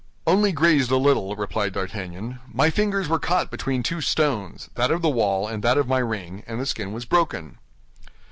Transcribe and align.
"Only 0.25 0.51
grazed 0.51 0.89
a 0.89 0.97
little," 0.97 1.35
replied 1.35 1.73
D'Artagnan; 1.73 2.39
"my 2.51 2.71
fingers 2.71 3.07
were 3.07 3.19
caught 3.19 3.51
between 3.51 3.83
two 3.83 4.01
stones—that 4.01 4.89
of 4.89 5.03
the 5.03 5.09
wall 5.11 5.47
and 5.47 5.61
that 5.63 5.77
of 5.77 5.87
my 5.87 5.99
ring—and 5.99 6.59
the 6.59 6.65
skin 6.65 6.91
was 6.91 7.05
broken." 7.05 7.59